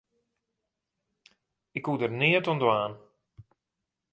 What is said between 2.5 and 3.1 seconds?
dwaan.